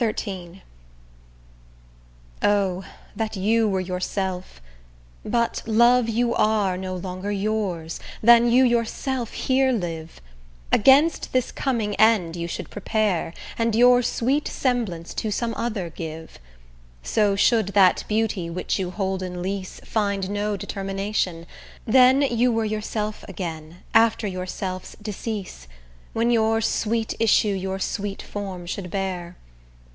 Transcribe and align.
XIII 0.00 0.62
O! 2.40 2.84
that 3.16 3.34
you 3.34 3.68
were 3.68 3.80
your 3.80 3.98
self; 3.98 4.60
but, 5.24 5.60
love 5.66 6.08
you 6.08 6.36
are 6.36 6.76
No 6.78 6.94
longer 6.94 7.32
yours, 7.32 7.98
than 8.22 8.48
you 8.48 8.62
yourself 8.62 9.32
here 9.32 9.72
live: 9.72 10.20
Against 10.70 11.32
this 11.32 11.50
coming 11.50 11.96
end 11.96 12.36
you 12.36 12.46
should 12.46 12.70
prepare, 12.70 13.32
And 13.58 13.74
your 13.74 14.00
sweet 14.04 14.46
semblance 14.46 15.12
to 15.14 15.32
some 15.32 15.52
other 15.56 15.90
give: 15.90 16.38
So 17.02 17.34
should 17.34 17.70
that 17.70 18.04
beauty 18.06 18.48
which 18.48 18.78
you 18.78 18.92
hold 18.92 19.20
in 19.20 19.42
lease 19.42 19.80
Find 19.82 20.30
no 20.30 20.56
determination; 20.56 21.44
then 21.86 22.22
you 22.22 22.52
were 22.52 22.64
Yourself 22.64 23.24
again, 23.28 23.78
after 23.94 24.28
yourself's 24.28 24.94
decease, 25.02 25.66
When 26.12 26.30
your 26.30 26.60
sweet 26.60 27.14
issue 27.18 27.48
your 27.48 27.80
sweet 27.80 28.22
form 28.22 28.64
should 28.64 28.92
bear. 28.92 29.34